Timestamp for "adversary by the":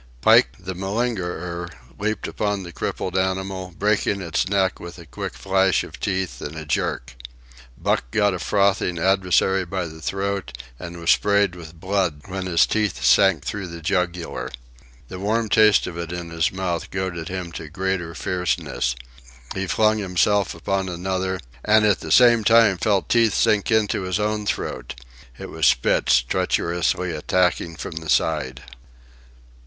8.97-10.01